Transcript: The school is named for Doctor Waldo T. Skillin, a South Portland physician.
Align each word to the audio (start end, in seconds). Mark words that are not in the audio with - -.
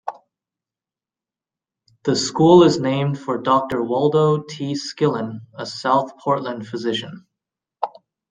The 2.05 2.15
school 2.15 2.63
is 2.63 2.79
named 2.79 3.19
for 3.19 3.37
Doctor 3.37 3.83
Waldo 3.83 4.41
T. 4.41 4.73
Skillin, 4.73 5.41
a 5.53 5.67
South 5.67 6.17
Portland 6.17 6.65
physician. 6.67 7.27